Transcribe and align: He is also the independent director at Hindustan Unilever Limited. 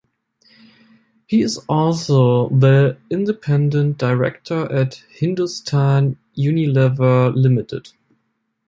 He 1.27 1.43
is 1.43 1.59
also 1.69 2.49
the 2.49 2.97
independent 3.11 3.99
director 3.99 4.63
at 4.71 4.95
Hindustan 5.11 6.17
Unilever 6.35 7.35
Limited. 7.35 7.89